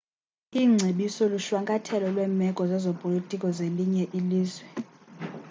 iingcebiso 0.59 1.21
lushwankathelo 1.31 2.07
lweemeko 2.15 2.61
zezopolitiko 2.71 3.45
zelinye 3.57 4.03
ilizwe 4.19 4.67